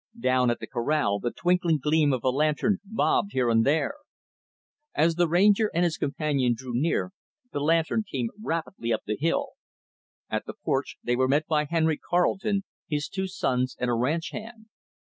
[0.19, 3.93] Down at the corral, the twinkling gleam of a lantern bobbed here and there.
[4.95, 7.11] As the Ranger and his companion drew near,
[7.53, 9.49] the lantern came rapidly up the hill.
[10.27, 14.31] At the porch, they were met by Henry Carleton, his two sons, and a ranch
[14.31, 14.65] hand.